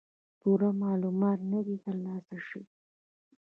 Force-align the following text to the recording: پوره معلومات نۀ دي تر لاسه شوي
پوره 0.39 0.69
معلومات 0.83 1.39
نۀ 1.51 1.59
دي 1.67 1.75
تر 1.83 1.95
لاسه 2.05 2.37
شوي 2.47 2.65